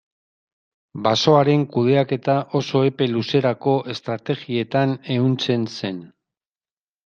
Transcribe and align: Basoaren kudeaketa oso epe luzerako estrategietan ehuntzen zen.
Basoaren 1.07 1.65
kudeaketa 1.75 2.39
oso 2.61 2.83
epe 2.89 3.09
luzerako 3.13 3.77
estrategietan 3.97 4.99
ehuntzen 5.19 5.71
zen. 5.79 6.05